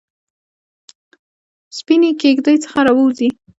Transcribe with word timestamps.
سپینې 1.77 2.11
کیږ 2.21 2.37
دۍ 2.45 2.55
څخه 2.63 2.79
راووزي 2.87 3.29